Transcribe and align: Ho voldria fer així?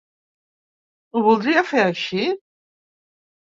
Ho 1.17 1.23
voldria 1.27 1.63
fer 1.73 1.83
així? 1.83 2.25